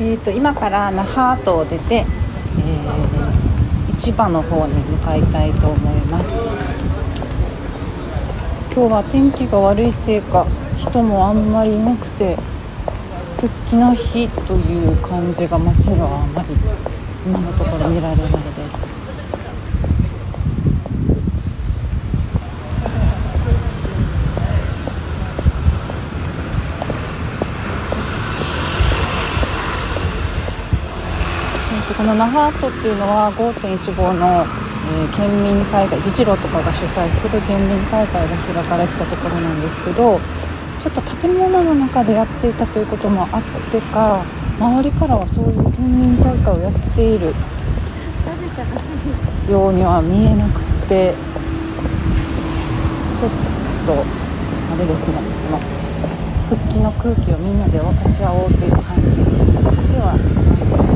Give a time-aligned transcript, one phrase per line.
[0.00, 6.40] えーと、今から那覇とを出て、えー、市場の方に向かいたいと思います。
[8.72, 12.36] 今日は天気が悪いせいか人もあんまりいなくて
[13.40, 16.54] 復帰の日という感じが街にはあまり
[17.26, 18.38] 今のところ見られないで
[18.70, 18.98] す
[31.97, 33.76] この那覇アートっていうのは5.15
[34.16, 40.18] の、えー、県民大会自治労とかが主催する県民大会が開かれてたところなんですけど
[40.80, 44.24] ちょっと建物の中でやっていたということもあってか
[44.58, 47.34] 周りからはそういう県民大会をやっている
[49.52, 53.30] ようには見えなくてちょっ
[53.84, 54.04] とあ
[54.80, 55.60] れですねその
[56.48, 59.26] 復帰の空気をみんなで分かち合おうという感じで
[60.00, 60.32] はないで
[60.78, 60.88] す。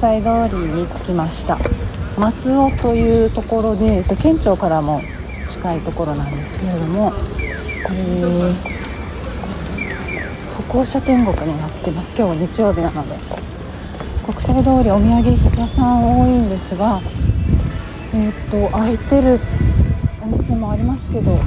[0.00, 1.58] 今国際通りに着きました。
[2.16, 5.02] 松尾というところで県庁からも
[5.46, 7.12] 近いところなんですけれども、
[7.90, 8.54] えー、
[10.56, 12.14] 歩行者天国になってます。
[12.16, 13.14] 今日日曜日なので
[14.24, 17.02] 国際通りお土産屋さん多いんですが
[18.14, 19.38] えっ、と開いてる
[20.22, 21.38] お店もありますけど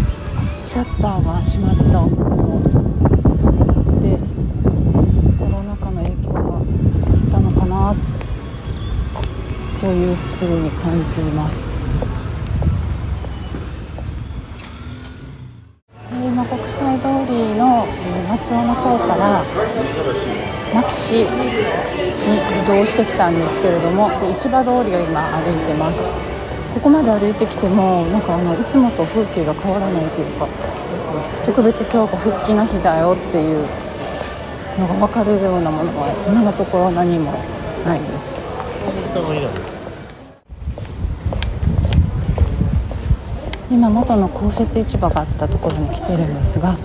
[0.64, 2.62] シャッターが閉まったお店も
[4.00, 4.18] で
[5.40, 7.96] コロナ禍の影響があったのかな
[9.84, 11.73] というふうに感じます。
[16.11, 17.86] 今国際通りの
[18.30, 19.44] 松尾の方から
[20.73, 21.25] 牧師に移
[22.67, 26.08] 動してきたんですけれども市場通りを今歩いてます。
[26.73, 30.47] ここまで歩いてきてもなんかあのいつもと風景が変わらないというか
[31.45, 33.68] 特別今日が復帰の日だよっていう
[34.80, 37.31] のが分かるようなものは今のところ何も
[37.85, 38.31] ないです。
[43.73, 46.78] 今元の公設市場があったところに来てるんですが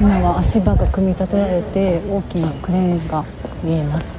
[0.00, 3.24] 今は足場が組み立てられて大きなクレーンが
[3.62, 4.18] 見えます。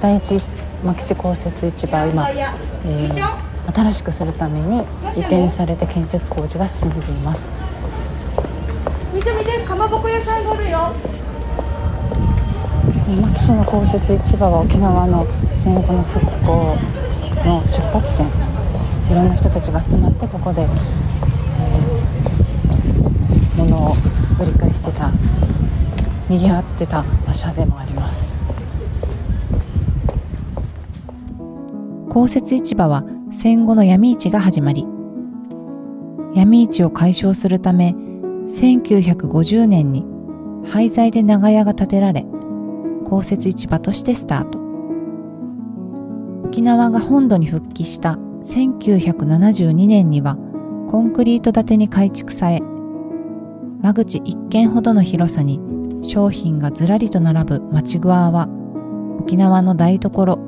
[0.00, 0.40] 第一
[0.84, 4.78] 牧師公設市場今、えー新しくするために
[5.16, 7.42] 移転されて建設工事が進んでいます。
[9.14, 10.92] 見て見てかまぼこ屋さんがあるよ。
[13.22, 15.26] 牧師の公設市場は沖縄の
[15.56, 16.76] 戦後の復興
[17.44, 18.41] の出発点
[19.12, 20.68] いろんな人たちが集まってここで、えー、
[23.58, 23.94] 物を
[24.40, 25.12] 売り買いしてた
[26.30, 28.34] 賑わってた場所でもあります。
[32.08, 34.86] 公設市場は戦後の闇市が始まり
[36.34, 37.94] 闇市を解消するため
[38.48, 40.06] 1950年に
[40.66, 42.24] 廃材で長屋が建てられ
[43.04, 44.58] 公設市場としてスタート。
[46.46, 50.36] 沖縄が本土に復帰した1972年には
[50.88, 52.60] コンクリート建てに改築され
[53.82, 55.60] 間口1軒ほどの広さに
[56.02, 58.48] 商品がずらりと並ぶ町グアは
[59.20, 60.38] 沖縄の台所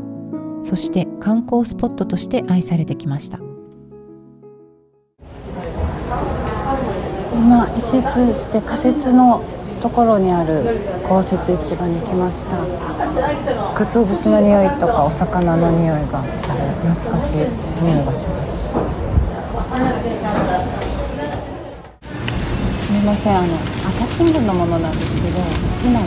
[0.63, 3.39] そして観光スポットとして愛されてきました。
[7.35, 9.45] 今移設して仮設の
[9.85, 10.65] ところにある
[11.07, 12.57] 公設市場に来ました。
[13.77, 16.57] 鰹節の匂いとかお魚の匂いがする
[16.97, 17.45] 懐かしい
[17.85, 18.73] 匂いがします。
[22.81, 23.37] すみません。
[23.37, 23.47] あの
[23.85, 25.37] 朝日新聞のものなんですけど
[25.85, 26.07] 今の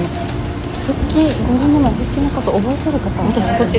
[0.81, 3.77] 復帰50年前復帰のこと覚えてる方私こっち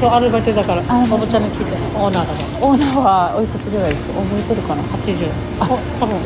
[0.00, 2.66] 今日アルバイトだからおもちゃに聞いてオーナーだから。
[2.66, 4.14] オーナーはおいくつぐらいですか？
[4.24, 5.28] 覚えてるかな？80
[5.60, 6.16] あ多分。
[6.16, 6.24] こ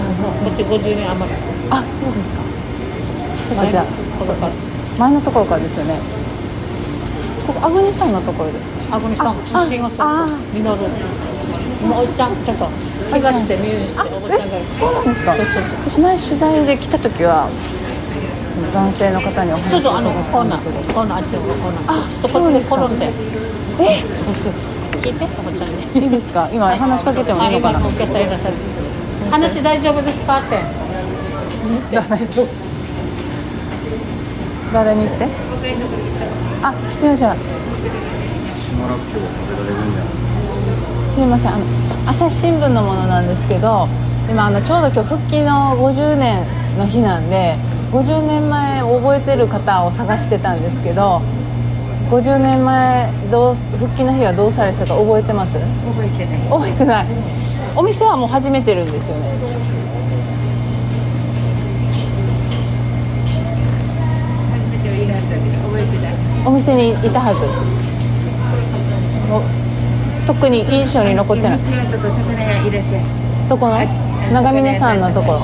[0.55, 1.37] っち50年余る
[1.69, 2.52] あそうですか
[3.55, 3.87] ちょっとじゃあ
[4.99, 5.95] 前のところからですよね。
[7.47, 8.97] ここアグニスタンのところですか？
[8.97, 9.37] アグニスタン
[9.69, 10.55] 出身はそう。
[10.55, 10.87] ミノル
[11.83, 12.69] 今おいちゃんちょっと
[13.11, 15.35] 怪我して入院しておばちゃんがそうなんですか？
[15.35, 15.79] そうそうそう。
[15.91, 17.51] 私前取材で来た時は
[18.73, 20.63] 男性の方にお話そうそうあのコーナー
[20.95, 21.99] コーナーあっちのコーナー。
[21.99, 22.87] あそうですか。
[22.87, 23.11] 転んで
[23.83, 24.05] え
[25.03, 25.83] 聞いておばちゃんに。
[25.99, 26.49] いいですか？
[26.53, 27.81] 今話しかけてもいいのかな？
[27.85, 28.57] お客さんいらっしゃる。
[29.31, 30.39] 話大丈夫ですか？
[30.39, 30.63] って
[34.73, 35.27] 誰に言って？
[36.63, 37.19] あ違う違う。
[41.15, 41.53] すいません。
[41.53, 41.65] あの
[42.11, 43.87] 朝日新聞のものなんですけど
[44.31, 46.45] 今あのちょうど今日復帰の50年
[46.79, 47.57] の日なんで
[47.93, 51.21] 50年前覚えてる方を探してたんですけど
[52.11, 55.53] 50年前どう復帰の日はどうされてたか覚えてます？
[55.53, 56.39] 覚えてない。
[56.49, 57.07] 覚えてない。
[57.77, 59.33] お店はもう始めてるんですよね
[66.45, 67.41] お店にいたはず。
[70.27, 71.59] 特に印象に残ってない。
[73.49, 73.75] どこの？
[73.75, 73.85] あ
[74.33, 75.41] 長峰さんのところ。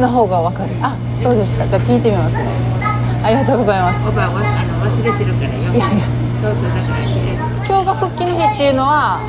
[0.00, 0.70] の方がわかる。
[0.82, 1.66] あそうですか。
[1.66, 2.48] じゃあ聞いてみますね。
[3.22, 4.08] ありがとうございます。
[4.08, 5.60] おばあはあの忘れてるからよ。
[5.74, 6.06] いやいや。
[6.42, 6.98] そうそうだから
[7.66, 9.20] 今日が復帰の日っていうのは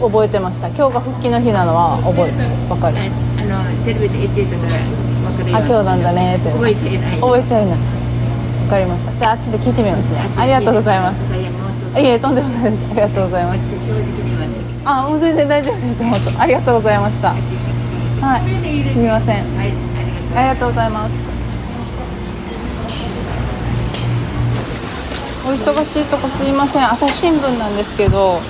[0.00, 0.68] お覚えてました？
[0.68, 2.32] 今日が復帰の日なのは覚え
[2.70, 2.96] わかる？
[2.98, 3.00] あ
[3.42, 4.78] あのテレビで言ってたから
[5.34, 6.50] 分かるよあ今日なんだねって。
[6.52, 7.20] 覚えてない。
[7.20, 7.99] 覚えてない
[8.70, 9.12] かりました。
[9.18, 10.30] じゃああっちで聞いてみますね。
[10.38, 11.16] ありがとうございます。
[12.00, 12.80] いえとんでもないです。
[12.92, 13.58] ありがとうございます。
[14.84, 17.34] あもう全然大丈夫です本当ありがとうございました。
[17.34, 18.42] はい。
[18.92, 19.36] すみません。
[19.56, 19.72] はい。
[20.36, 21.12] ありがとうございます。
[25.44, 26.88] お忙しいとこすいません。
[26.88, 28.40] 朝日新聞なんですけど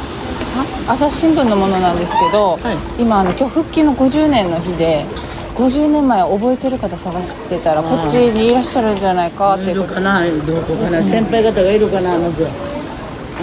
[0.87, 2.58] 朝日新聞のものなんですけど、
[2.99, 5.06] 今あの今日復帰の50年の日で
[5.60, 9.94] 50年前覚えてる方探してたらこっちにいらっしゃるんじゃないかっていうこと。
[9.94, 12.46] かなどこかな先輩方がいるかなあの子。
[12.46, 12.48] あ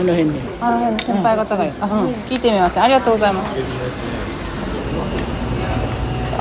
[0.01, 0.39] の辺に。
[0.59, 1.85] あの辺の先輩方がいる、あ
[2.27, 2.79] 聞いてみます。
[2.79, 3.53] ありがとうございます。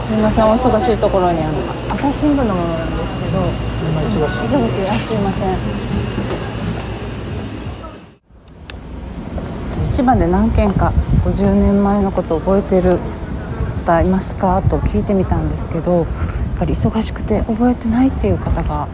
[0.06, 1.52] すみませんお忙しいところにあの。
[1.93, 3.40] 朝日新聞のものなんですけど。
[3.44, 4.88] 忙しい。
[4.88, 5.56] あすいません。
[9.93, 10.94] 一番で何件か
[11.26, 12.99] 50年前のこと覚えてる
[13.87, 14.61] 方いますか？
[14.62, 16.06] と聞いてみたんですけどやっ
[16.59, 18.88] ぱり忙しくて覚えてないっていう方が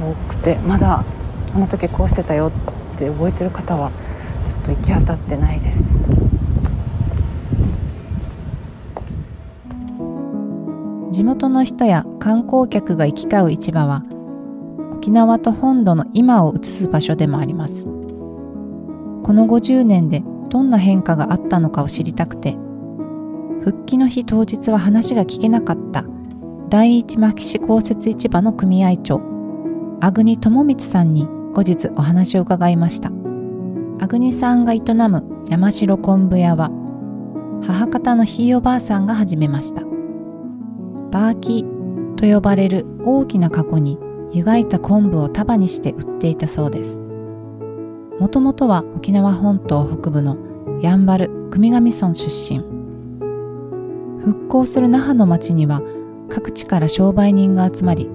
[0.00, 1.04] 多くてまだ
[1.54, 2.52] あの時こうしてたよ
[2.94, 5.98] って覚えてる方はちょっと行き当たってないです。
[11.10, 14.04] 地元の人や観光客が行き交う市場は
[14.92, 17.84] 沖縄と本土の今を映す場所でもあります。
[17.84, 22.56] この50年でどんな変化があったのかを知りたくて
[23.62, 26.04] 復帰の日当日は話が聞けなかった。
[26.68, 29.20] 第一牧師公設市場の組合長
[30.00, 33.10] 阿国智光さんに後日お話を伺いました。
[34.00, 36.70] 阿国さんが営む山城昆布屋は
[37.66, 39.82] 母方のひいおばあさんが始めました。
[41.10, 41.64] バーキ
[42.16, 43.98] と呼ばれる大きなカゴに
[44.30, 47.00] 湯がいた昆布を束にして売っていたそうです。
[48.20, 50.36] もともとは沖縄本島北部の
[50.82, 52.77] やんばる国頭村出身。
[54.28, 55.80] 復興する那覇の町には
[56.28, 58.10] 各地から商売人が集まり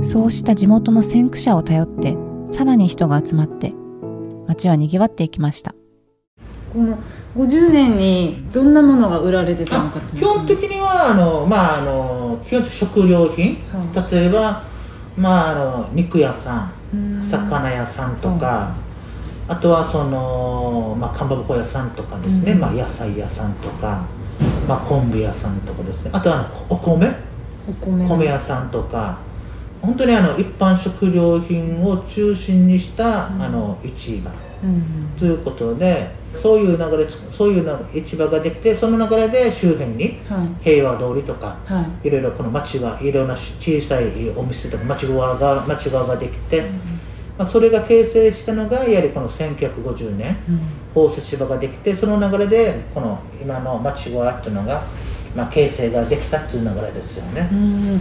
[0.00, 2.16] そうした地元の先駆者を頼って
[2.50, 3.74] さらに人が集まって
[4.46, 5.74] 町は賑わっていきました。
[6.72, 6.98] この
[7.36, 14.62] 50年にどんなものが売られてたのかって基本的にはあの、まあ、あの基本的に食料品、は例えば、
[15.18, 17.20] まあ、あの肉屋さうん。
[17.20, 18.74] ん魚屋さんとか、
[19.48, 22.60] あとはその、まあ、かんばぼこ屋さんとかですね、うん。
[22.60, 24.06] まあ、野菜屋さんとか、
[24.68, 26.10] まあ、昆布屋さんとかですね。
[26.12, 27.12] あとはあのお米？
[27.68, 28.08] お米。
[28.08, 29.18] 米屋さんとか。
[29.80, 34.30] 本当にあの一般食料品を中心にした、あの市場。
[34.64, 36.10] うんということで
[36.42, 37.06] そういう流れ
[37.36, 40.64] そういうな市場ができてその流れで周辺にはい。
[40.64, 42.08] 平和通りとかはい。
[42.08, 46.62] いろいろこの町がいろんな小さいお店とか町側が町側ができて、
[47.38, 50.36] まあ、それが形成したのがやはりこの1950年
[50.96, 54.82] 宝石市場ができてその流れでこの今の町側っていうのが、
[55.34, 57.50] まあ、形成ができたっていう流れですよね。
[57.52, 58.00] うん。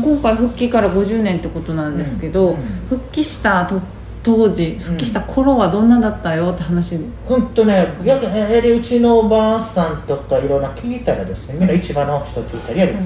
[0.00, 2.56] 今回復帰から50年ってことなんですけど、うん。
[2.88, 3.80] 復帰したと
[4.22, 6.90] 当時復帰した頃はどんなだったよって話。
[6.98, 12.98] で、本当ねややはりうちのおばあさんとかいろんな聞いたらですねみんな市場の人聞いたらやはり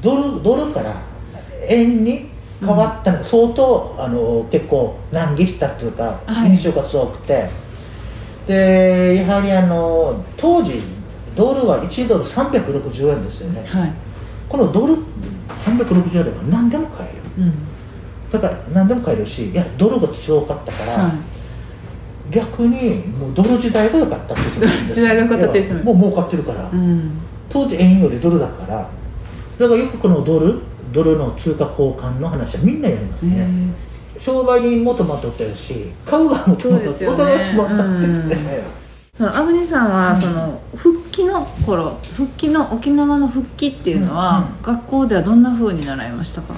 [0.00, 1.02] ドルドルから
[1.68, 6.52] 円に変わったのが相当、あの結構難儀したっていうか、はい。
[6.52, 7.50] 印象がすごくて
[8.48, 10.80] でやはりあの当時
[11.36, 13.64] ドルは1ドル360円ですよね。
[13.68, 13.92] はい、
[14.48, 14.96] このドル
[15.48, 17.44] 360円では何でも買える。
[17.44, 17.68] うん
[18.30, 21.12] だから何でも買えるしいやドルが強かったから、はい。
[22.30, 27.20] 逆にもうドル時代が良かったって時代が良かったっていう人もう儲かってるから、うん。
[27.48, 28.76] 当時円よりドルだから
[29.58, 30.60] だからよくこのドル
[30.92, 33.87] ドルの通貨交換の話はみんなやりますへね、え
[34.18, 37.16] 商売人もともとってるし買う側もともとってね。
[37.16, 38.62] 互いもとってって、
[39.16, 39.90] そのアブニさん。
[39.92, 44.62] はその復帰の頃復帰の沖縄の復帰っていうのは、うん。
[44.62, 45.42] 学校ではどん。
[45.42, 46.54] な風に習いましたか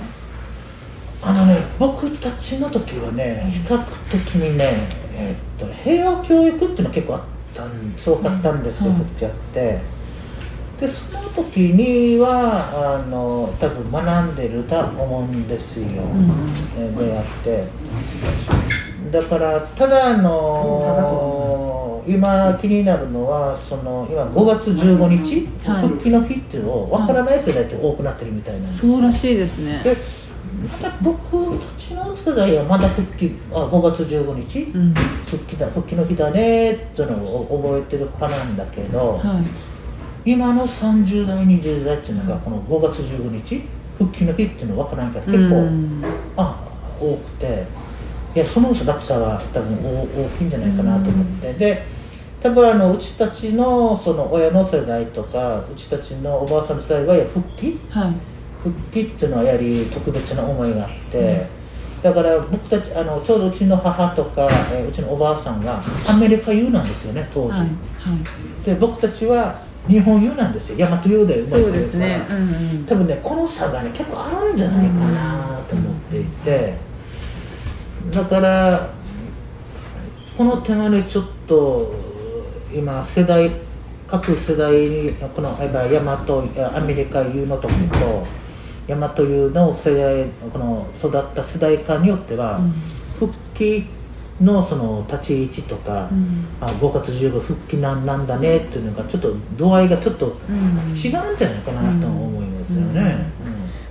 [1.23, 3.79] あのね僕たちの時はね比較
[4.11, 7.21] 的にね、えーっと平和教育っていうのは結構あっ
[7.55, 7.95] たん。
[7.99, 8.63] すごかったん。
[8.63, 9.01] ですよ、うん。
[9.03, 9.81] ってやって
[10.81, 16.03] でその時にはあの多分学んでると思うんですよ、
[16.79, 17.65] えであって。
[19.13, 25.89] だからただあの今気になるのはその今5月15日、はい。
[25.89, 29.83] 復帰の日っていうのを分からない世代って多くなってるみたいなんですそうらしいですね。
[29.85, 29.95] で
[30.73, 34.95] まだ僕たちの世代はまだ復帰あ5月15日、うん。
[35.27, 39.70] 復帰だ復帰の日だねっていうのを覚えてる派なんだけど、はい
[40.25, 43.63] 今の30代20代っていうのがこの5月15日
[43.99, 46.05] 復帰の日っていうの分からないから結構、うん
[46.37, 46.67] あ
[47.01, 47.65] 多くて
[48.35, 51.83] いやその落差は多分大大きいんじゃないかなと思って、で
[52.43, 57.81] 多分あのうちたちのその親の世代とかうちたちのおばあさんの世代はいや復帰？
[57.91, 58.15] はい。
[58.63, 61.47] 復帰っていうのはやはり特別な思いがあって、
[62.03, 68.65] だから僕たちあのちょうどうちの母とか、えーうちのおばあさんがアメリカ U なんですよね当時、はいはい。
[68.67, 70.79] で僕たちは日本 U なんですよ。
[70.79, 71.99] 大和 U で生まれてるから。
[71.99, 72.27] ね。
[72.29, 72.85] うんうん。
[72.87, 76.75] 多分ねこの差がね結構あるんじゃないかなと思っていて。
[78.11, 78.91] だから
[80.37, 81.95] この手前でちょっと
[82.73, 83.51] 今世代
[84.09, 88.27] 各世代にこの大和アメリカ U の時と
[88.89, 92.61] 大和 U の世代この育った世代間によっては、
[93.19, 93.87] 復帰
[94.41, 96.47] のその立ち位置とか、うん。
[96.61, 100.57] あ5月15復帰なんなんだねっていうのがちょっと度合いがちょっとうん。
[100.91, 103.31] 違うんじゃないかなと思いますよね。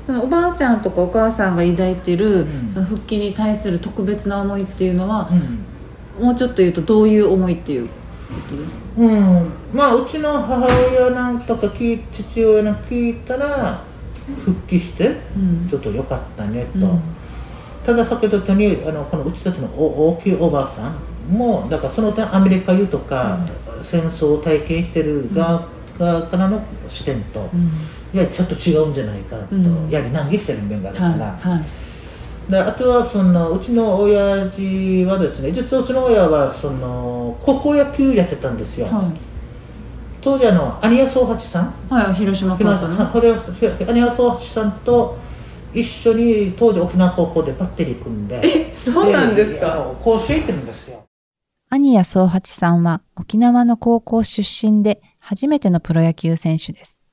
[0.07, 2.71] おばあちゃんとかお母さんが抱いてる、うん。
[2.73, 5.29] その復帰に対する特別な思いっていうのは
[6.19, 6.25] う、ん。
[6.25, 7.93] もうちょっと言うとどういう思いっていうこ
[8.49, 8.83] とですか？
[8.97, 9.07] うん。
[9.07, 13.83] うんまあうちの母親なんとか聞い父親の聞いたら
[14.43, 15.67] 復帰してうん。
[15.69, 17.01] ちょっと良かったねと、うん
[17.85, 20.95] ただ先ほど言ったようにあのこのうちたちのお大きいおばあさん
[21.31, 23.39] もだからその点アメリカ U とか、
[23.83, 25.67] 戦争を体験してる側
[25.97, 27.71] 側からの視点と、うん。
[28.13, 29.89] いやちょっと違うんじゃないかと、うん。
[29.89, 32.51] やはり難儀してる面があるから、はいはい。
[32.51, 39.11] であとはそのうちの親父はですね実はうちの親はその高校野球やってたんですよ、は
[40.21, 41.65] 当時あのアニア総八さん？
[41.65, 43.07] い、はい、広島カートの？
[43.11, 43.37] これは
[43.87, 45.17] アニア総八さんと
[45.73, 49.95] 一緒に当時沖縄高校でバッテリー組んでえそうなんですか？
[50.03, 51.05] 甲子園行ってるんですよ
[51.69, 57.03] 兄谷宗八さんは沖縄の高校出身で初めてのプロ野球選手です。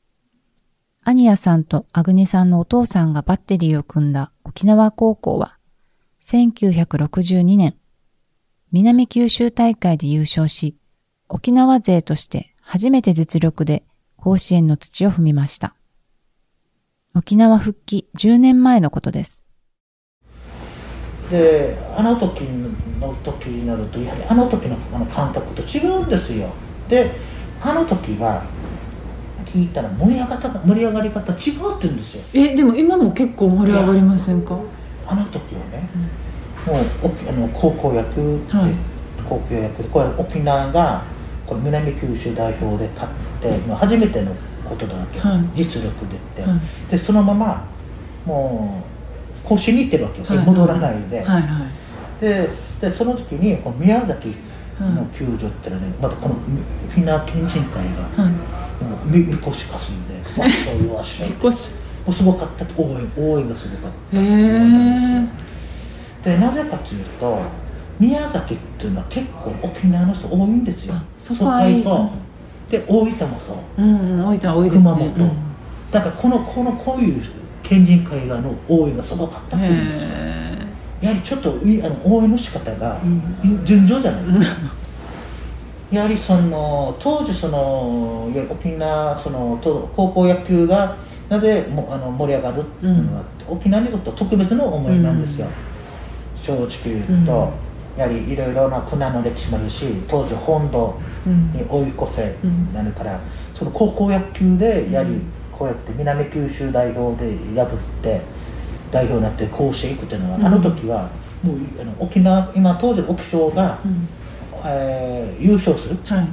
[1.04, 5.58] 兄谷さんとアグニさんのお父さんがバッテリーを組んだ沖縄高校は、
[6.24, 7.76] 1962年、
[8.72, 10.74] 南九州大会で優勝し、
[11.28, 13.84] 沖縄勢として初めて実力で
[14.16, 15.74] 甲子園の土を踏みました。
[17.16, 19.46] 沖縄復帰10年前のことです。
[21.30, 22.42] であの時
[23.00, 26.50] の時になるとやはりあの時のあの感覚と違うんですよ。
[26.90, 27.12] で
[27.62, 28.44] あの時は
[29.46, 32.42] 聞いたら盛り上がった盛り上がり方違うって言うんですよ。
[32.48, 34.60] えでも今も結構盛り上がりませんか？
[35.06, 35.88] あの時はね、
[36.66, 38.72] もう沖あの高校野球って、はい。
[39.26, 41.02] 高校野球でこれ沖縄が
[41.46, 45.40] この南九州代表で勝って、まあ、初めてのことだわけ、はい。
[45.54, 46.90] 実力でって、はい。
[46.90, 47.64] でそのまま
[48.24, 48.82] も
[49.44, 50.38] う甲子園に行ってるわけよ、はい。
[50.46, 51.42] 戻らないで、はい。
[51.42, 51.66] は
[52.20, 52.20] い。
[52.20, 52.48] で
[52.80, 54.34] でその時にこの宮崎
[54.80, 57.84] の球場ってのはね、またこのフィナ県人会
[58.16, 58.32] がはい。
[58.84, 61.70] もうみみこしかすんで「わっしょいわっしょい」少し。
[62.12, 64.16] すごかった応援応援がすごかった
[66.30, 67.38] でなぜかというと
[67.98, 70.94] 宮崎っていうのは結構沖縄の人多いんですよ。
[70.94, 72.10] あそこはそうそう
[72.70, 73.82] で大分もそう。
[73.82, 74.82] うんうん大分多いですね。
[74.82, 75.36] 熊本、
[75.92, 77.22] だからこのこのこういう
[77.62, 80.08] 県人会がの応援がすごかったうん、っていうんですよ。
[80.10, 80.58] へ
[81.02, 83.64] やはりちょっといあの応援の仕方がうん。
[83.64, 84.22] 順調じゃない、
[85.90, 90.96] やはりその当時その沖縄そのと高校野球が
[91.28, 95.46] なぜもあの盛り上がるっていうのがあって、沖縄にとっては特別な思いなんですよ、
[96.42, 97.52] 正直言うと、
[97.96, 103.18] やはりいろいろな国の歴史もあるし当時本土うんに追い越せうんなるから、
[103.54, 108.20] その高校野球でやはりこうやって南九州代表で破って
[108.90, 110.46] 代表になって甲子園行くっていうのは、うん。
[110.46, 111.10] あの時は
[111.42, 114.08] もうあの沖縄今当時の沖賞が、うん。
[114.64, 116.28] えー優勝するはい。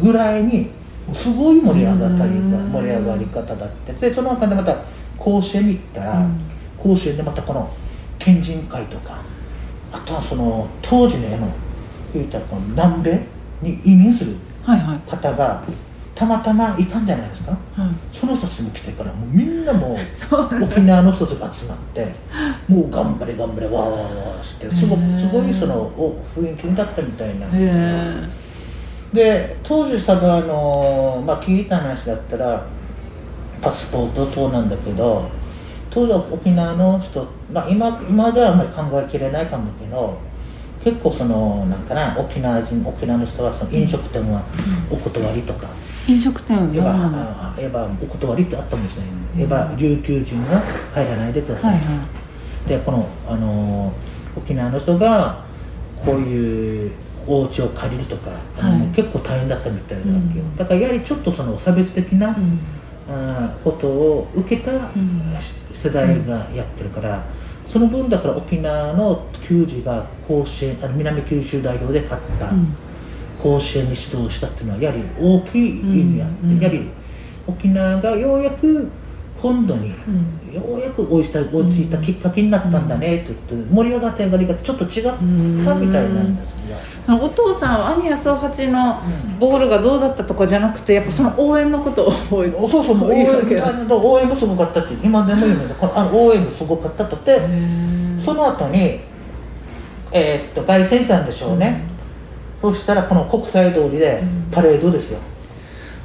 [0.00, 0.70] ぐらいに
[1.16, 2.70] すごい盛り上がったりうん。
[2.70, 3.92] 盛り上がり方だって。
[3.92, 4.76] でその中でまた
[5.18, 6.40] 甲子園に行ったら、うん。
[6.78, 7.68] 甲子園でまたこの
[8.18, 9.18] 県人会とか
[9.92, 11.48] あとはその当時のあの
[12.14, 13.20] 言ったらこの南米
[13.62, 14.36] に移民する
[15.06, 15.62] 方が
[16.14, 17.52] たまたまいたんじゃないですか。
[17.52, 18.18] はい。
[18.18, 22.08] その人たちも来てからもうみんなもう沖縄の人たちが集まって
[22.66, 28.28] もう頑張れ頑張れわーわーわーしてすごすごいそのお雰囲気になったみたいなへえ
[29.12, 32.66] で当時さあの、まあ、聞いた話だったら
[33.62, 35.30] パスポート等なんだけど
[35.90, 40.18] 当時は沖縄の人、まあ、今今ではあんまり考えきれないかもけど
[40.84, 44.42] 結構そのなんかな沖縄人沖縄の人はその飲食店は
[44.90, 45.68] お断りとか、
[46.06, 49.04] 飲食店は言えばどうなんですかあ言えばお断りってあったんですね、
[49.36, 50.62] 言えば琉球人は
[50.94, 52.06] 入らないでください、はいは
[52.68, 53.92] でこの、あの
[54.36, 55.44] 沖縄の人が
[56.04, 56.92] こういう
[57.26, 58.88] お家を借りるとか、あのはい。
[58.88, 60.56] 結構大変だったみたいだわけよ、うん。
[60.56, 62.60] だからやはりちょっとその差別的な、い、うん。
[63.10, 65.34] あーことを受けたん
[65.82, 67.24] 世代がやってるから、
[67.72, 72.74] その分だから沖縄の球児が甲子園あの南九州代表で勝った、うん。
[73.42, 76.60] 甲子園に指導したっていうのはやはり大きい意味あって、うんうん。
[76.60, 76.88] やはり
[77.46, 78.90] 沖縄がようやく
[79.40, 80.52] 本土に、うん。
[80.52, 85.14] ようやく追いついた追いついたきっかけになったんだねと言って盛り上がった上がりがちょっと違った
[85.74, 86.76] みたいなんですよ。
[87.04, 89.00] そのお父さんは兄や総八の
[89.38, 93.12] ボールがどうだったとかじゃなくてやっぱその応援のことを覚えてそうそう応
[94.20, 97.40] 援がすごかったって今でも言うのでこのあの応援がすごかったとって
[98.22, 99.00] その後に
[100.12, 101.84] えーっと凱旋したんでしょうね、
[102.60, 105.18] そしたらこの国際通りでパレードですよ、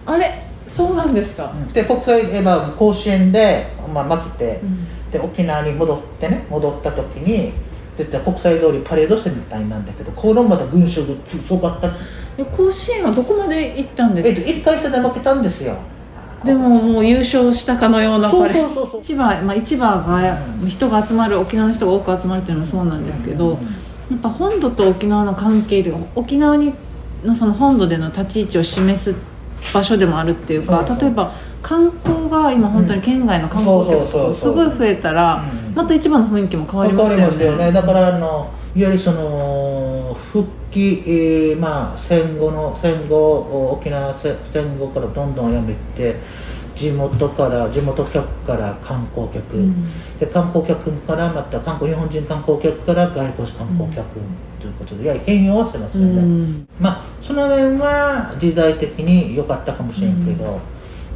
[0.06, 0.42] あれ
[0.74, 5.12] そうなんですか、で国際えーまあ甲子園で、まあ、負けて、うん。
[5.12, 7.54] で沖縄に戻ってね戻った時に
[7.98, 11.92] 絶対国際通りパレードしてみたいなんだけどこのまた群衆がすごかった。
[12.36, 14.48] え甲子園はどこまで行ったんですか？
[14.48, 15.76] えっと1回戦で負けたんですよ。
[16.44, 19.04] でももう優勝したかのようなそうそうそうそう。
[19.04, 23.52] 市場、まあ、市場が人が集まる沖縄の人が多く集まるっていうのもそうなんですけど、
[24.12, 26.74] やっぱ本土と沖縄の関係というか沖縄に
[27.24, 29.16] のその本土での立ち位置を示す
[29.74, 37.72] 場所でもあるっていうか例えば観光が今本当に県外の観光客とかすごい増えたらうんまた市場の雰囲気も変わりますよね。
[37.72, 46.16] だからあのいわゆるその復帰、えーまあ、戦後の戦後お沖縄戦戦後からどんどんやめて
[46.76, 49.86] 地元から地元客から観光客、うん。
[50.20, 54.20] で観光客からまた韓国日本人観光客から外国人観光客
[54.60, 56.68] ということで、やはり変容はしてますうよね、ん。
[56.80, 60.60] まあその面は時代的に良かったかもしれんけど、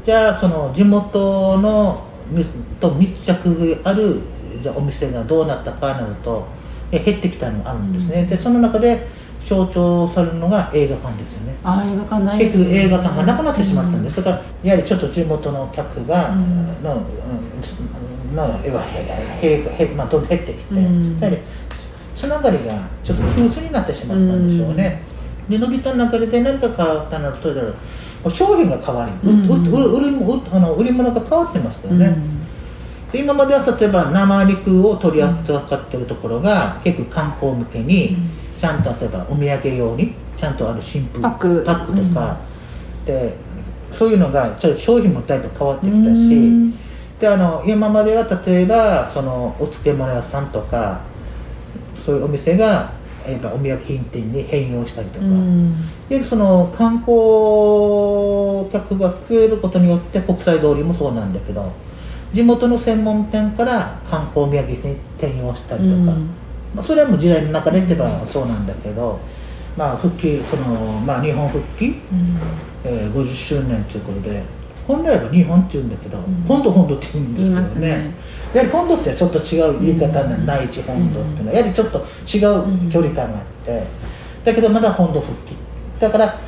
[0.05, 2.45] じゃあその地元のみ
[2.79, 4.21] と密着がある
[4.61, 6.45] じゃあお店がどうなったかなると
[6.91, 9.07] え減ってきたのがあるんですね、でその中で
[9.47, 11.55] 象徴されるのが映画館ですよね。
[11.63, 16.83] ああ映画館ないです結局映画館がなくなってしまったんです、だからやはりちょっと地元の客が、うん。
[16.83, 17.05] の、
[18.29, 21.19] うん、の要はへへへ、まあ、どんどん減ってきて、うん。
[21.19, 21.37] やはり
[22.15, 25.01] つつながりがちょっと急須になってしまったんでしょうね、
[25.49, 27.49] で伸びた中で何か変わったのと
[28.29, 32.17] 商品が変わり、ううんうう売りうあの売り物が変わってましたよね、
[33.11, 38.17] で今までは例えば生肉を取り扱ってるところが結構観光向けに
[38.59, 41.63] ちゃんと例えばお土産用にちゃんとある真空パック。
[41.65, 42.37] パックとか、
[43.05, 43.35] で
[43.91, 46.73] そういうのがちょっと商品もだいぶ変わってきたし、うん。
[47.19, 51.01] であの今までは例えばそのお漬物屋さんとか
[52.05, 52.91] そういうお店が
[53.27, 55.75] やっぱお土産品店に変容したりとか、うん。
[56.09, 61.71] でその観光客が増えることによって国際通りもそうなんだけど
[62.33, 66.29] 地元の専門店から観光土産品に転用したりとか、うん
[66.75, 69.19] まあ、それはもう時代の中でって言えばそうなんだけど、
[69.77, 72.39] まあ、復帰この、まあ、日本復帰、うん。
[72.83, 74.43] えー50周年ということで
[74.87, 76.21] 本来は日本って言うんだけど、ん。
[76.47, 77.89] 本土本土って言うんですよね。
[77.89, 78.13] ね。
[78.53, 82.39] やはり本土ってちょっと違う言い方な、内地本土っていうのはやはりちょっと違
[82.87, 83.83] う距離感があって、
[84.45, 85.55] だけどまだ本土復帰。
[85.99, 86.39] だから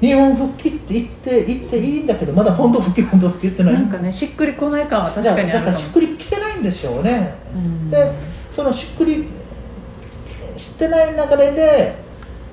[0.00, 7.90] 日本復帰って言って言っていいんだけどまだ本土復帰本土復帰っていうのはなんかねしっくりこない感は確かにだあるからしっくりきてないんでしょうね、うん。
[7.90, 8.12] で
[8.54, 9.26] そのしっくり
[10.76, 11.96] してない流れで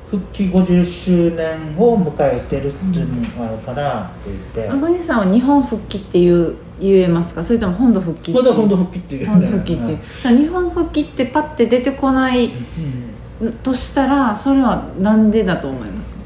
[0.10, 7.44] 復帰50周年を迎えてるっていうのがあるからって言って、アグニさんは日本復帰っていう言えますか？
[7.44, 9.28] それとも本土復帰まだ本土復帰っていう。
[9.28, 12.52] 本土復帰ってさあ日本復帰ってパッて出てこない
[13.42, 16.18] うんとしたらそれはなんでだと思いますか？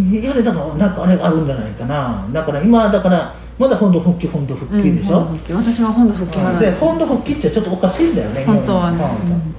[0.00, 2.28] いやだからなんかあれあるんじゃないかな。
[2.32, 5.52] だから今だからまだ本土復帰本土復帰でしょ、うん本土復帰。
[5.52, 9.54] 私は本土復帰派なんで本土復帰ってちょっとおかしいんだよね本当はね、うん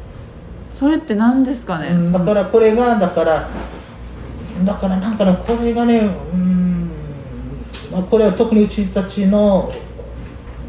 [0.77, 2.11] それって何ですかね、うん。
[2.11, 3.49] だからこれがだから
[4.63, 6.91] だからなんかねこれがねうん、
[7.91, 9.73] まあ、これは特にうちたちの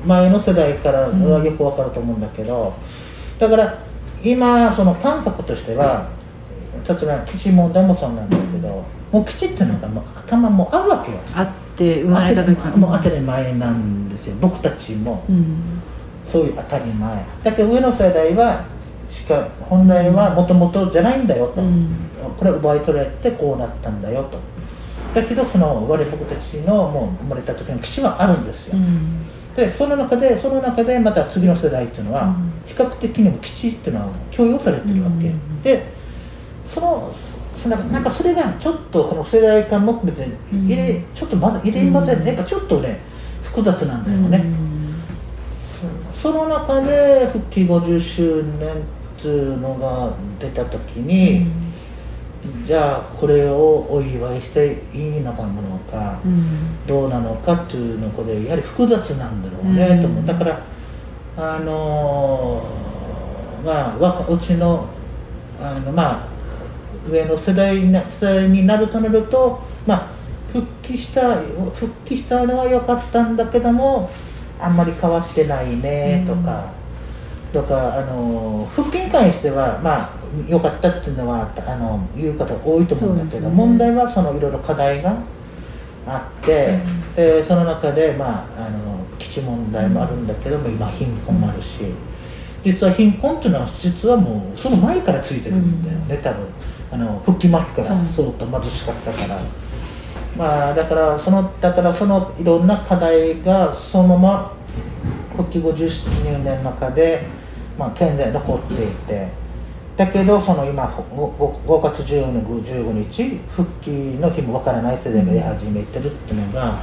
[0.07, 2.73] 前の世代からはよくわかると思うんだけど、
[3.39, 3.79] だから
[4.25, 6.09] 今その感覚としては
[6.89, 11.19] 例えば基地問題もそうなんだけどもう基地っていうのがもう頭もう合うわけよ。
[11.35, 14.37] あって生まれた時もう当たり前なんですよ。
[14.41, 15.23] 僕たちも。
[15.29, 15.83] うん。
[16.25, 17.25] そういう当たり前。
[17.45, 18.65] だけど上の世代は
[19.11, 21.89] しか本来はもともとじゃないんだよと、うん。
[22.39, 24.39] これ奪い取られてこうなったんだよと。
[25.15, 29.27] だけどその我々僕たちのもう生まれた時の基地はあるんですよ、うん。
[29.57, 35.33] でその中でその中でまた次の世代っていうのは比較的にも基地っていうのは許容されてるわけ、
[35.65, 35.87] で
[36.73, 37.15] その
[37.57, 42.35] そのなんかそれがちょっとこの世代間も含めて入れ、ちょっとまだ入れませんね。
[42.35, 43.01] やっぱちょっとね
[43.43, 44.45] 複雑なんだよね、
[46.13, 48.69] その中で復帰50周年
[49.19, 51.47] っていうのが出た時に、
[52.67, 56.21] じゃあこれをお祝いしていいのかものか、
[56.87, 60.27] どうなのかっていうのこでやはり複雑なんだろうね、と思う。
[60.27, 60.61] だから
[61.37, 62.89] あのー
[63.65, 64.87] まあ若うちの
[65.61, 66.29] あのまあ
[67.11, 70.09] 上の世代な世代になるとなるとまあ
[70.53, 71.41] 復帰した
[71.75, 74.09] 復帰したのは良かったんだけども
[74.61, 76.73] あんまり変わってないねとか、
[77.53, 80.11] とかあの復帰に関してはまあ
[80.47, 85.17] 良かったっていうのはあの言う方多いと思うんだけど、問題はそのいろいろ課題が
[86.07, 86.79] あって、
[87.17, 91.85] でその中でまああの基地問題もあるんだけども、今貧困もあるし
[92.65, 96.47] 実は貧困っていうのは実はもうその前からついてるんだよね多分。
[96.91, 99.39] あの復帰前から相当貧しかったから。
[100.37, 104.53] まあだからそのだからそのいろんな課題がそのまま
[105.37, 107.23] 復帰50年の中で、
[107.79, 109.49] まあ、現在残っていて。
[109.97, 111.03] だけどその今 5,
[111.67, 116.79] 5月14 15日復帰の日もわからない世代が出始めてるっていうのが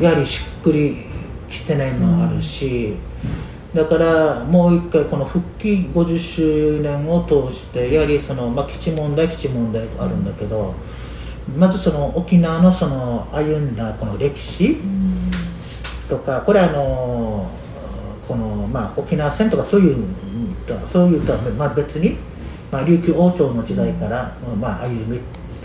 [0.00, 1.06] やはりしっくり
[1.50, 2.94] きてないのもあるし、
[3.74, 10.74] だからもう一回この復帰50周年を通してやはりその、まあ、基地問題基地問題があるんだけど、
[11.56, 14.76] まずその沖縄のその歩んだこの歴史
[16.08, 17.50] とかこれあの
[18.28, 20.04] このまあ沖縄戦とかそういう
[20.92, 22.16] そういうとはまあ別に、
[22.70, 25.18] まあ、琉球王朝の時代から、まあ、歩み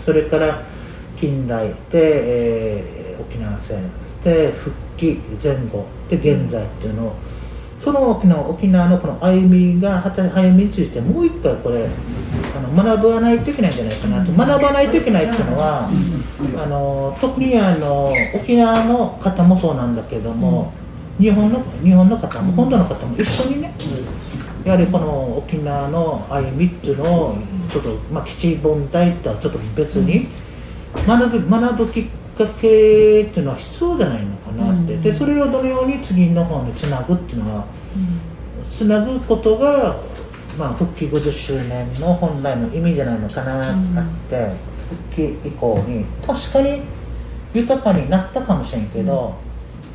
[0.04, 0.62] それから
[1.16, 3.90] 近代で、えー沖縄戦
[4.22, 7.14] で復帰前後で現在っていうのを
[7.82, 11.86] その沖縄沖縄のこの歩みが歩みについてもう一回これ
[12.56, 14.32] あの学ばないといけないんじゃないかなと。
[14.32, 15.88] 学ばないといけないっていうのは
[16.56, 20.72] あの特にあの沖縄の方もそうなんだけども、
[21.18, 23.74] 日本の日本の方も本土の方も一緒にね
[24.64, 27.36] やはりこの沖縄の歩みっていうのを
[27.70, 30.26] ちょっと、まあ、基地問題とはちょっと別に
[31.06, 32.04] 学ぶ学ぶきっ
[32.36, 37.66] かけっていうのは必要じゃないのかなって、でそれをどのように次の方につなぐっていうのは、
[38.70, 39.96] つなぐことが、
[40.58, 43.98] まあ、復帰50周年の本来の意味じゃないのかなって。
[43.98, 46.82] あって、復帰以降に確かに
[47.54, 49.34] 豊かになったかもしれんけど、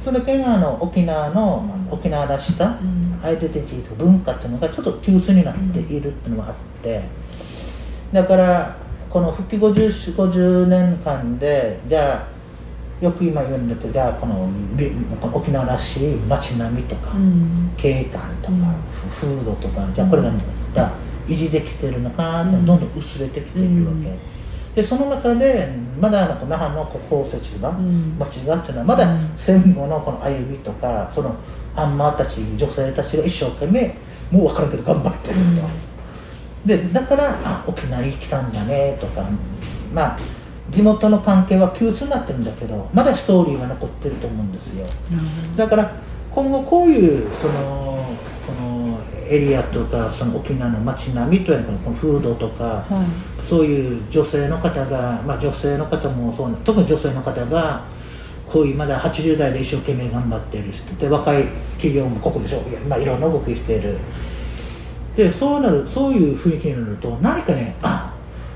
[0.03, 2.77] それがあの沖縄の沖縄らした
[3.21, 7.03] アイデンティティと文化っていうのがちょっと急須になっているっていうのがあって
[8.13, 8.77] だから
[9.09, 12.39] この復帰 50, 50年間でじゃあ
[13.03, 14.49] よく今言うんだけどじゃあこの
[15.33, 17.13] 沖縄らしい街並みとか、
[17.77, 18.75] 景観とか、
[19.21, 20.31] 風土とかじゃあこれが
[20.73, 20.91] じゃあ
[21.27, 24.17] 維持できてるのかどんどん薄れてきているわけ、
[24.75, 31.35] でその中でまだあの那覇の宝石場、町がっていうのはまだ戦後のこの歩みとかその
[31.75, 33.95] アンマーたち女性たちが一生懸命
[34.31, 35.61] もう分からんけど頑張ってると、
[36.65, 39.25] でだからあ沖縄に来たんだねとか
[39.93, 40.19] まあ
[40.69, 44.85] 地元の関係は急須になってるんだけどまだストーリーは残ってると思うんですよ。
[45.57, 45.91] だから
[46.31, 47.98] 今後こういうその
[49.29, 52.85] エリアとかその沖縄の街並みというかこの風土とか、
[53.47, 57.83] そういう女性の方が、まあ、女性の方もそうな特に女性の方が
[58.51, 63.97] こういうまだ80代で一生懸命頑張っている人で若い企業もここでしょ、まあ、いろんな動きしている。
[65.15, 68.13] でそうなるそういう雰囲気になると何かねあ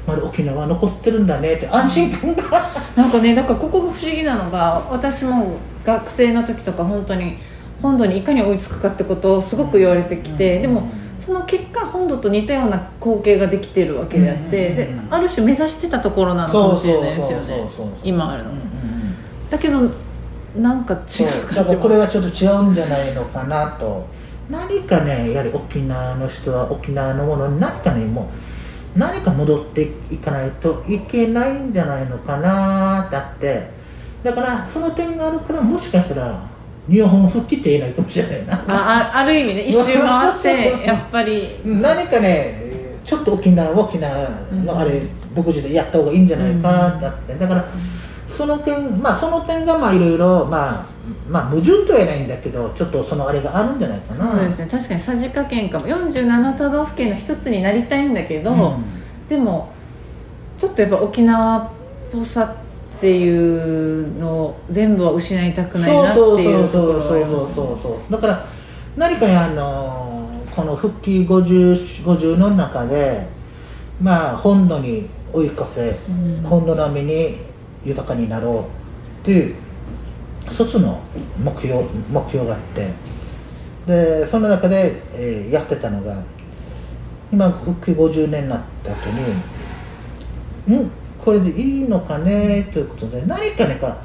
[0.07, 2.71] まだ沖縄残ってるんだねって安心感が。
[2.95, 7.37] なんかねだからここが不思議なのが私も学生の時とか本当に
[7.83, 14.75] 本土にいかに追いつくかってことをすごく言われてきて、でもその結果本土と似たような光景ができてるわけであって、うん。
[14.75, 17.69] である種目指してたところなのかもしれないですよね
[18.03, 18.63] 今あるの、うんうん
[19.51, 19.81] だけど
[20.57, 21.27] なんか違そう。
[21.27, 24.07] うだからこれはちょっと違うんじゃないのかなと。
[24.49, 28.31] 何かねやはり沖縄の人は沖縄のものに何かねも
[28.95, 33.71] う何か戻っていかないといけないんじゃないのかなってあって。
[34.23, 36.52] だからその点があるからもしかしたら
[36.89, 38.53] 日本復帰って言えないかもしれないな。
[38.67, 42.61] ああある意味ね 一周回って やっぱり何かね
[43.05, 44.11] ちょっと沖縄沖縄
[44.65, 45.01] のあれ
[45.35, 47.35] 独自でやった方がいいんじゃないかってあって。
[47.35, 47.65] だから
[48.37, 50.93] その点まあその点がまあいろいろまあ
[51.29, 54.31] まあ矛盾とは言えないんだけどちょっとそのあれがあるんじゃないかな。
[54.31, 54.67] そうですね。
[54.69, 55.87] 確かにさじ加減かも。
[55.87, 58.73] 47都道府県の一つになりたいんだけど、うん。
[59.29, 59.69] でも
[60.57, 61.67] ちょっとやっぱ沖縄っ
[62.11, 62.62] ぽさっ
[63.03, 68.47] っていうのを全部は失いたくないなってそうそういうところそうそうはありますねそうだから
[68.95, 73.27] 何かねあのこの復帰 50, 50の中で
[74.01, 77.39] まあ本土に追い越せ、うん本土並みに
[77.83, 79.55] 豊かになろうっていう
[80.49, 81.01] 一つの
[81.43, 82.93] 目標目標があって
[83.85, 86.23] でその中で、えーやってたのが
[87.33, 89.09] 今復帰50年になった後
[90.69, 92.69] にうんこれでいいのかね？
[92.73, 93.97] ということで何かねか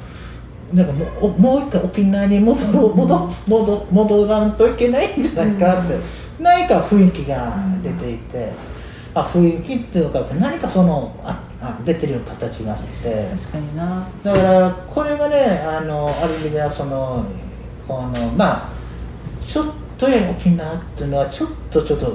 [0.73, 5.97] なんかもうおもう一回沖縄に戻ろう戻戻戻らんといけないんじゃないかって、
[6.39, 8.51] 何か雰囲気が出ていて、
[9.13, 13.29] あ雰囲気っていうのか何かそのああ出てるような形があって。
[13.35, 14.07] 確かにな。
[14.23, 17.25] だからこれがねあのある意味ではその
[17.87, 18.69] このまあ
[19.45, 19.65] ちょっ
[19.97, 22.05] とや沖縄っていうのはちょっとちょっと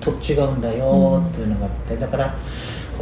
[0.00, 2.34] とと違うんだよっていうのがあってだから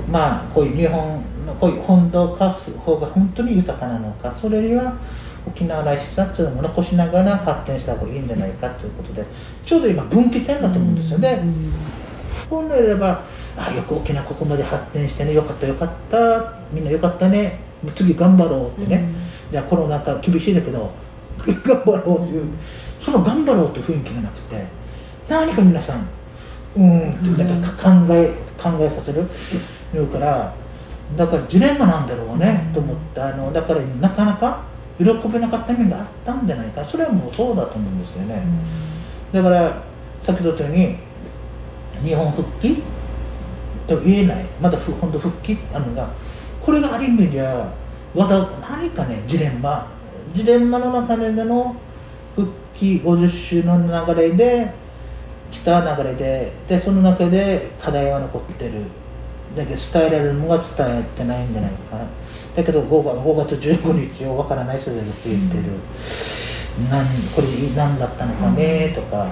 [0.08, 1.22] まあこういう日本の
[1.54, 4.96] こういう本土化する方が本当に豊かなのかそれよりは
[5.46, 9.24] 沖縄らしさっていうのも残しながら発展した方がいいんじゃないかということで
[9.66, 11.40] ちょうど今分岐点だと思うんですよね。
[11.42, 11.72] うん
[12.52, 13.24] 本来でば
[13.56, 17.60] あよく沖縄ここまで発展してねよかったよかったみんなよかったね
[17.94, 19.08] 次頑張ろうってね、
[19.50, 20.92] じゃあコロナ禍厳しいだけど
[21.42, 22.44] 頑張ろうっていう、
[23.04, 24.64] その頑張ろうという雰囲気がなくて
[25.28, 26.06] 何か皆さん
[26.76, 29.26] うーんってなんか考え考えさせる
[29.92, 30.54] 言うから
[31.16, 34.62] だからジレンマなんだろうね、と思ってあのだからなかなか
[34.98, 36.84] 喜べなかった面があったんじゃないか。
[36.84, 38.42] それはもうそうだと思うんですよね、
[39.32, 39.82] だから
[40.22, 42.82] 先ほど言ったように日本復帰
[43.86, 44.46] と言えない。
[44.60, 46.08] まだふ本当復帰あるのが
[46.64, 47.72] これがある意味では
[48.14, 49.90] まだ何かねジレンマ。
[50.34, 51.76] ジレンマの中での
[52.34, 54.72] 復帰50周の流れで
[55.50, 58.84] 来た流れででその中で課題は残ってる
[59.56, 60.66] だけど伝えられるのが伝
[61.00, 61.76] えてないんじゃないか
[62.56, 65.06] だけど 5, 月5月15日をわからない人で言っ
[65.50, 65.62] てる、
[66.90, 69.30] なんこれ何だったのかねとか,、だか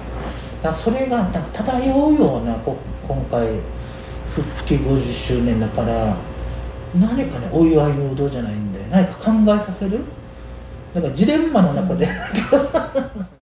[0.62, 3.46] らそれがなんか漂うようなこ今回
[4.34, 6.16] 復帰50周年だから
[6.98, 10.00] 何かねお祝いムードじゃないんで何か考えさせる？
[10.94, 12.08] なんかジレンマの中で、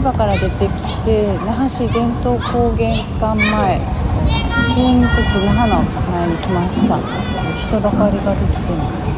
[0.00, 0.70] 千葉から出てき
[1.04, 3.78] て那覇市伝統工芸館前
[4.74, 5.10] キングス
[5.44, 6.98] 那覇の前に来ました。
[7.58, 9.10] 人だかりができてます。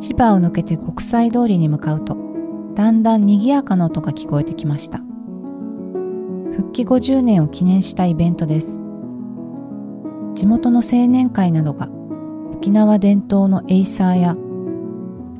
[0.00, 2.16] 市場を抜けて国際通りに向かうと
[2.74, 5.00] だんだん賑やかな音が聞こえてきました。
[6.56, 8.80] 復帰50年を記念したイベントです。
[10.32, 11.90] 地元の青年会などが
[12.54, 14.34] 沖縄伝統のエイサーや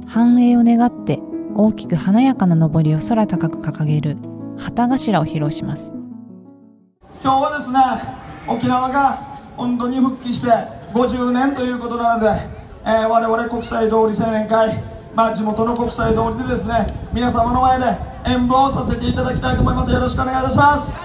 [0.06, 1.18] 繁栄を願って
[1.56, 4.16] 大きく華やかな上りを空高く掲げる
[4.58, 5.92] 旗頭を披露します。
[7.22, 7.78] 今日はですね
[8.46, 9.12] 沖縄が
[9.56, 10.50] 本当に復帰して
[10.92, 12.28] 50年ということなので、
[12.84, 14.82] えー我々国際通り青年会、
[15.14, 17.84] まあ、地元の国際通りでですね皆様の前で
[18.26, 19.92] 演舞をさせていただきたいと思います。
[19.92, 20.96] よろしくお願いいたします。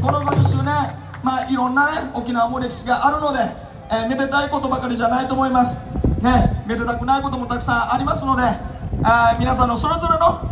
[0.00, 0.64] この50周年、
[1.22, 5.80] まあ、いろんな、ね、沖縄も歴史があるので、えーめでたいことばかりじゃないと思います。
[6.22, 8.42] ねめでたくないこともたくさんありますので
[9.02, 10.50] あー皆さんのそれぞれの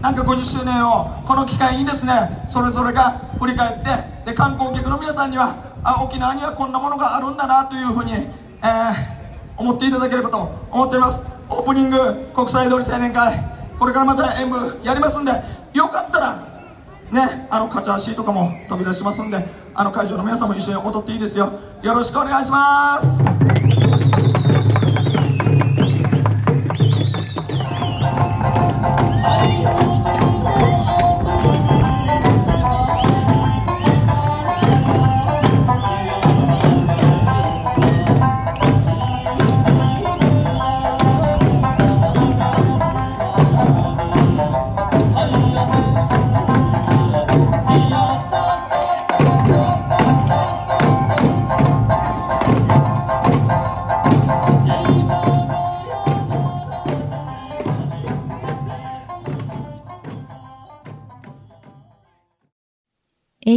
[0.00, 2.12] なんか50周年をこの機会にですね
[2.46, 9.18] それぞれが振り返ってで観光客の皆さんにはあ沖縄にはこんなものがあるんだなというふうに、えー
[9.58, 10.38] 思っていただければと
[10.70, 11.26] 思っています。
[11.50, 13.44] オープニング国際通り青年会
[13.76, 15.32] これからまた演舞やりますんで
[15.74, 16.47] よかったら
[17.12, 19.44] ねあのカチャーシーとかも飛び出しますんで
[19.74, 21.52] あの会場の皆さんも一緒に踊っていいですよ。
[21.82, 24.27] よろしくお願いします。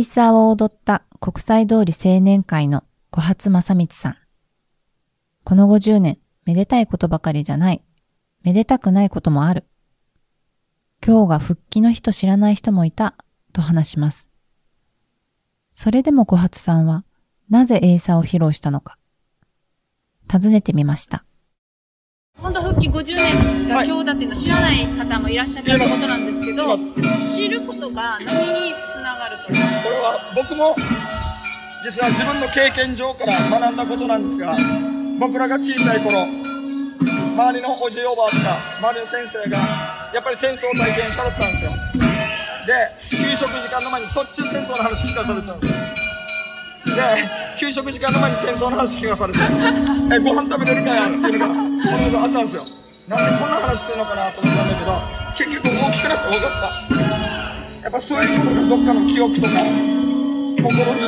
[0.02, 4.18] イサーを踊った国際通り青年会の小初正光さん。
[5.44, 7.84] この50年、めでたいことばかりじゃない。
[8.44, 9.66] めでたくないこともある。
[11.06, 13.16] 今日が復帰の日と知らない人もいた、
[13.54, 14.28] と話します。
[15.74, 17.06] それでも小初さんは、
[17.50, 18.98] なぜエイサーを披露したのか。
[20.28, 21.26] 尋ねてみました。
[22.38, 26.76] 本当復帰50年が今日だっていうの知らない方もいらっしゃってことなんですけど、
[27.20, 28.74] 知ることが何に
[29.47, 30.75] これは僕も
[31.84, 34.56] 実は自分の経験上から学んだことなんですが
[35.19, 36.25] 僕らが小さい頃
[37.34, 39.58] 周りのおじいおばあとか周りの先生が
[40.13, 41.71] やっぱり戦争を体験したかったんですよ。
[42.67, 45.80] で給食時間の前にそっちゅう戦争の話聞かされてたんですよ。
[46.95, 47.01] で
[47.58, 49.39] 給食時間の前に戦争の話聞かされて
[50.13, 51.54] えご飯食べれるかやっていうのがこ
[52.12, 52.65] のあったんですよ。
[53.08, 55.01] なんでこんな話するのかなと思ったんだけど
[55.36, 57.61] 結局大きくなって分かった。
[57.82, 59.50] やっぱそういうことがどっかの記憶とか
[60.62, 61.02] 心に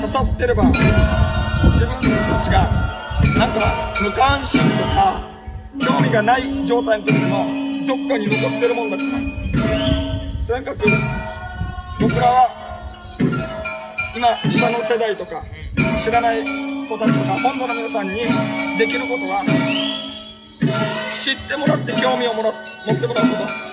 [0.00, 0.80] 刺さってれば自
[1.86, 2.68] 分たちが
[3.38, 5.22] なんか無関心とか
[5.80, 7.46] 興味がない状態の時も
[7.86, 9.04] どっかに残ってるもんだか。
[9.04, 9.10] ら
[10.48, 10.78] とにかく
[12.00, 12.50] 僕らは
[14.16, 15.44] 今下の世代とか
[15.96, 16.44] 知らない
[16.88, 18.16] 子たちとか本土の皆さんに
[18.78, 19.44] できることは
[21.22, 22.52] 知ってもらって興味をもら
[22.84, 23.69] 持ってもらうこと。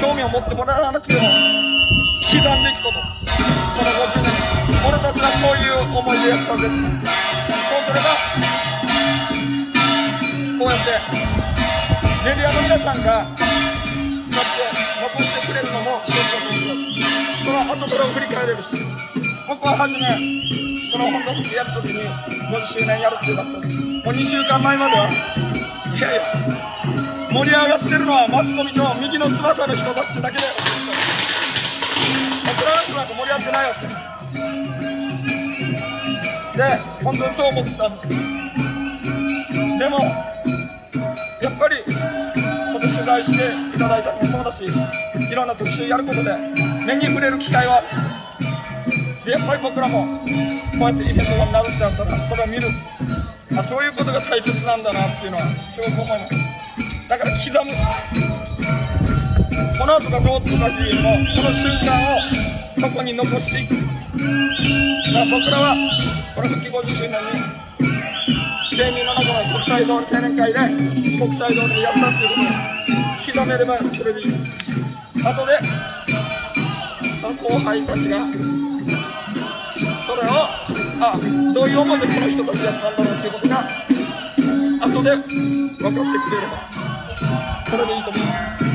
[0.00, 3.00] 興味を持ってもらわなくても刻んでいくこと。
[3.28, 4.30] この50年
[4.88, 8.06] 俺たちはこういう思いでやったぜそうすれば
[10.58, 10.90] こうやって
[12.24, 13.46] メディアの皆さんがこう
[14.34, 14.66] やって
[15.02, 17.44] 残してくれるのも一つだと思います。
[17.44, 18.68] その後から振り返れるし
[19.48, 20.00] 僕は初め
[20.92, 22.00] この本土復帰やるときに
[22.54, 23.52] 50周年やるってなった。
[23.52, 25.08] もう2週間前までは
[25.96, 26.22] いやいや
[27.30, 30.44] 盛り上がってるのはマスコミと右の翼の人たちだけで
[32.46, 33.86] 僕らの人なんか盛り上がってないよって
[36.58, 36.64] で
[37.04, 38.08] 本当にそう思ってたんです。
[39.78, 40.00] でも
[41.42, 41.92] やっぱりこ
[42.80, 46.34] こ取材していただいたのもそうだしいろんな特集やることで
[46.86, 47.82] 目に触れる機会は
[49.24, 50.18] でやっぱり僕らも
[50.78, 52.68] こうやってイベントがなるってなったらそれを見る。
[53.56, 56.47] あそういうことが大切なんだなっていうのはすごく思います。
[57.08, 57.72] だから刻む。
[59.78, 62.18] この後がどうとかっていうよりもこの瞬間を
[62.80, 63.80] そこに残していくだ
[65.12, 65.76] から僕らは
[66.34, 67.16] この復帰50周年に
[68.76, 70.58] 芸人の中の国際通り青年会で
[71.16, 74.26] 国際通りでやったっていうことを刻めればそれでいい
[75.24, 75.58] 後で
[77.20, 78.18] その後輩たちが
[80.02, 80.34] それを
[81.00, 81.18] あ
[81.54, 83.68] どういう思いでこの人たちやったんだろうっていうことが
[84.80, 86.77] 後で分かってくれれば
[87.70, 88.67] それでいいと思います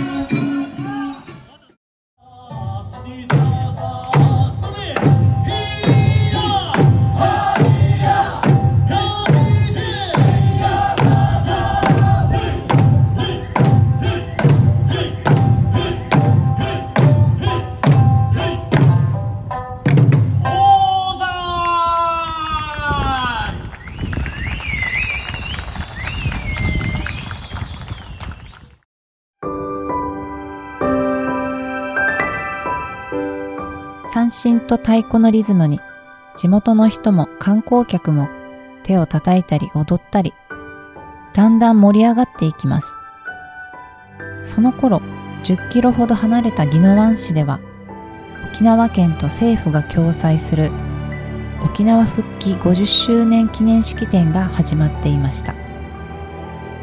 [34.34, 35.80] 三振と太鼓のリズムに
[36.38, 38.30] 地元の人も観光客も
[38.82, 40.34] 手を叩いたり踊ったり
[41.36, 42.96] だんだん盛り上がっていきます。
[44.43, 45.02] その頃
[45.43, 47.60] 10キロほど離れた宜野湾市では
[48.52, 50.72] 沖縄県と政府が共催する
[51.63, 55.54] 沖縄復帰50周年記念式典が始まっていました。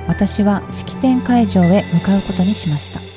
[0.06, 3.10] 私は式典会場へ向かうことにしました。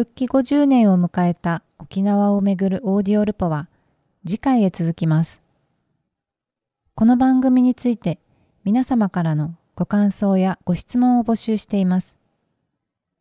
[0.00, 3.68] 復帰50年を迎えた沖縄をめぐるオーディオルポは
[4.26, 5.42] 次回へ続きます。
[6.94, 8.18] この番組について
[8.64, 12.16] 皆様からのご感想やご質問を募集しています。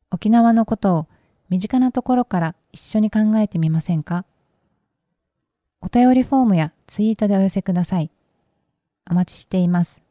[0.09, 1.07] 沖縄のことを
[1.49, 4.23] 身近なところから一緒に考えてみませんか？
[5.81, 8.09] お便りフォームやツイートでお寄せください。
[9.11, 10.01] お待ちしています。